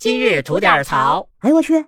[0.00, 1.28] 今日吐点槽。
[1.40, 1.84] 哎呦我去！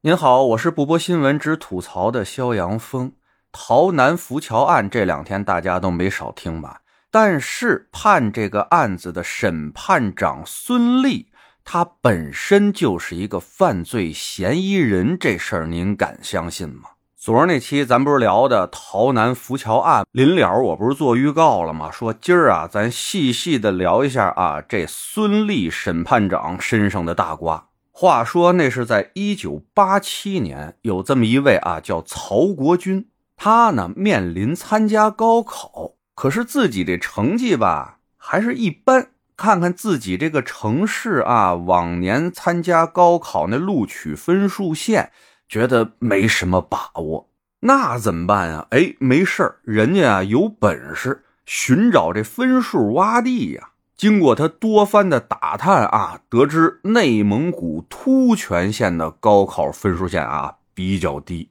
[0.00, 3.12] 您好，我是不播新闻只吐槽的肖阳峰。
[3.52, 6.80] 洮南浮桥案这两天大家都没少听吧？
[7.10, 11.30] 但是判这个案子的审判长孙立，
[11.62, 16.88] 他本身就是一个犯罪嫌疑人，这事儿您敢相信吗？
[17.26, 21.90] 昨儿那期咱不是聊的洮南浮桥案，临了我不是做预告了吗？
[21.90, 27.66] 说今儿啊，咱细细的聊一下啊，这孙立审判长身上的大瓜。
[27.90, 39.08] 话说那是在一九八七年，有这么一位啊，叫曹国军，他呢面临参加高考，可是自己这成绩吧还是一般。
[39.36, 45.10] 看看自己这个城市啊，往年参加高考那录取分数线。
[45.48, 47.28] 觉得没什么把握，
[47.60, 48.66] 那怎么办呀？
[48.70, 53.70] 哎，没事儿，人家啊有本事寻找这分数洼地呀。
[53.96, 61.48] 经过他多番的打探啊，得知内蒙古突泉县的高考分数线啊比较低。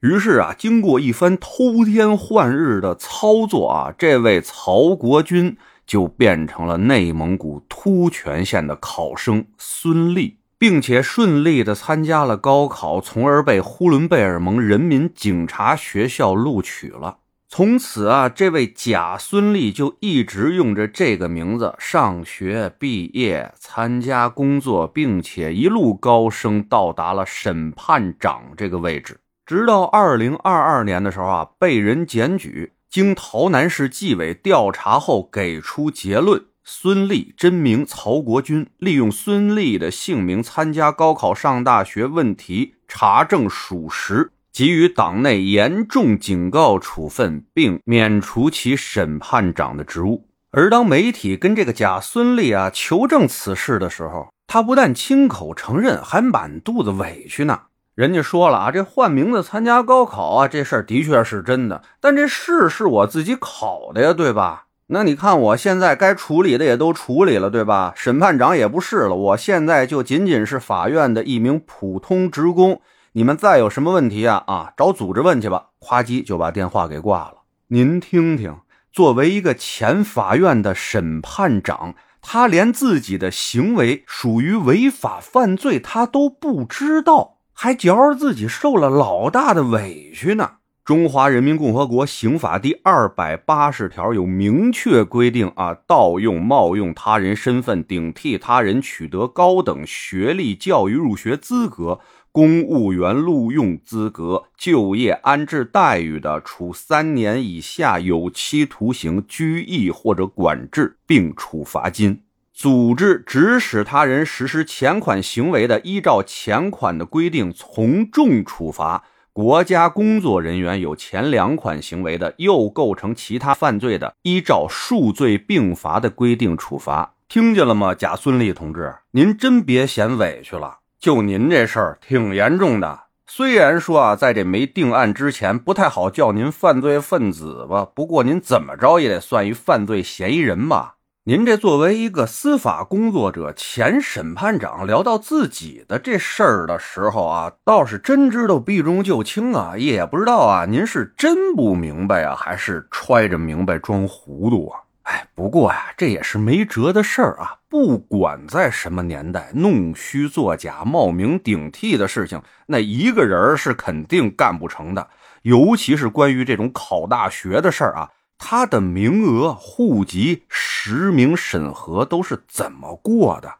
[0.00, 10.37] 于是啊，经过一番偷天换日的操作啊，这位曹国军就变成了内蒙古突泉县的考生孙立。
[10.58, 17.18] 并且顺利的参加了高考，从而被呼伦贝尔盟人民警察学校录取了。
[17.50, 29.20] 从此啊，这位贾孙立就一直用着这个名字上学、毕业、参加工作，并且一路高升，到达了审判长这个位置。
[29.46, 36.44] 直到二零二二年的时候啊，被人检举，经洮南市纪委调查后，给出结论。
[36.70, 50.28] 孙立真名曹国军，利用孙立的姓名参加高考上大学，问题查证属实，给予党内严重警告处分，并免除其审判长的职务。
[50.50, 57.62] 而当媒体跟这个假孙立啊求证此事的时候，他不但亲口承认，还满肚子委屈呢。
[57.94, 64.66] 人家说了啊，这换名字参加高考啊，这事儿的确是真的，但这试是我自己考的呀，对吧？
[64.90, 67.92] 那你看，我现在该处理的也都处理了，对吧？
[67.94, 72.80] 审判长也不是了，我现在就仅仅是法院的一名普通职工。
[73.12, 75.66] 你们再有什么问题啊啊，找组织问去吧。
[75.78, 77.34] 夸叽就把电话给挂了。
[77.66, 78.56] 您听听，
[78.90, 90.52] 作为一个前法院的审判长，他连自己的行为属于违法犯罪他都不知道，还觉着自己受了老大的委屈呢。
[90.88, 102.00] 中华人民共和国刑法第二百八十条有明确规定啊，盗用、冒用他人身份，顶替他人取得高等学历、教育入学资格、
[102.32, 112.22] 公务员录用资格、就业安置待遇的，处三年以下有期徒刑、拘役或者管制，并处罚金；
[112.54, 119.04] 组织、指使他人实施前款行为的，依照前款的规定从重处罚。
[119.38, 127.14] 国家工作人员有前两款行为的，又构成其他犯罪的，依照数罪并罚的规定处罚。
[127.28, 128.96] 听见了吗，贾孙立同志？
[129.12, 133.02] 您真别嫌委屈了，就您这事儿挺严重的。
[133.28, 140.96] 虽然说啊，在这没定案之前，不太好叫您犯罪分子吧，不过您怎么着也得算一犯罪嫌疑人吧。
[141.28, 154.80] 您这作为一个司法工作者、前审判长，聊到自己的这事儿的时候啊，倒是真知道避重就轻啊，也不知道啊，您是真不明白啊，还是揣着明白装糊涂啊？
[155.02, 157.58] 哎，不过呀，这也是没辙的事儿啊。
[157.68, 165.06] 不管在什么年代，弄虚作假、冒名顶替的事情，那一个人是肯定干不成的。
[165.42, 168.08] 尤其是关于这种考大学的事儿啊。
[168.38, 173.56] 他的名额、户籍实名审核都是怎么过的？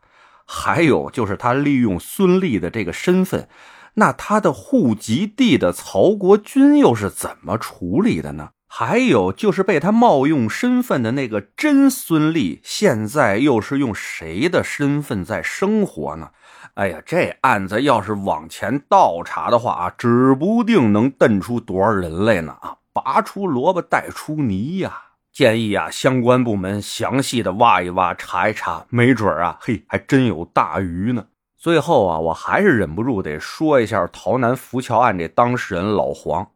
[0.46, 3.48] 还有就是他利用孙俪的这个身份，
[3.94, 8.50] 那他的户籍地的曹国军又是怎么处理的呢？
[8.70, 16.30] 还有就是被他冒用身份的那个真孙俪，现在又是用谁的身份在生活呢？
[16.74, 22.76] 哎呀，这案子要是往前倒查的话啊，指不定能瞪出多少人来呢啊！
[23.04, 25.02] 拔出萝卜带出泥呀！
[25.32, 31.26] 建议啊，相关部门详细的挖一挖、查一查，没准啊，嘿，还真有大鱼呢。
[31.56, 36.48] 最后啊，我还是忍不住得说一下洮南浮桥案这当事人老黄。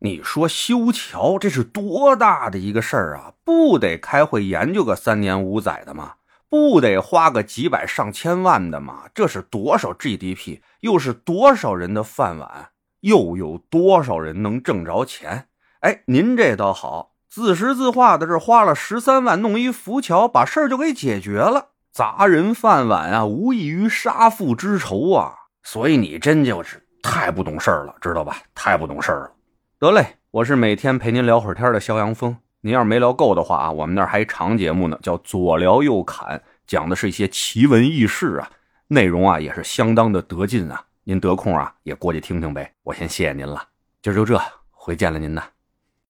[0.00, 3.34] 你说修桥这是多大的一个事儿啊？
[3.44, 6.14] 不得开会研究个三年五载的吗？
[6.48, 9.04] 不得花个几百上千万的吗？
[9.14, 10.58] 这是多少 GDP？
[10.80, 12.70] 又是多少人的饭碗？
[13.00, 15.48] 又有多少人能挣着钱？
[15.80, 21.68] 哎，您这倒好，自实自话的，这花了十三万弄一浮桥，把事儿就给解决了。
[21.92, 25.34] 砸人饭碗啊，无异于杀父之仇啊！
[25.62, 28.38] 所以你真就是太不懂事儿了，知道吧？
[28.54, 29.32] 太不懂事儿了。
[29.78, 32.36] 得嘞，我是每天陪您聊会儿天的肖阳峰。
[32.60, 38.50] 您要是没聊够的话啊，我们那儿还长节目呢，叫左聊右侃，讲的是一些奇闻异事啊，
[38.88, 40.84] 内容啊也是相当的得劲啊。
[41.08, 42.70] 您得空啊也过去听听呗。
[42.82, 43.66] 我先谢谢您了，
[44.02, 44.38] 今儿就这，
[44.70, 45.42] 回见了您呐。